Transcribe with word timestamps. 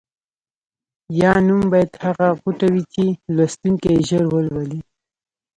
یا 1.21 1.33
نوم 1.47 1.61
باید 1.71 1.91
هغه 2.03 2.27
غوټه 2.41 2.67
وي 2.73 2.83
چې 2.93 3.03
لوستونکی 3.35 3.89
یې 3.95 4.05
ژر 4.09 4.23
ولولي. 4.33 4.81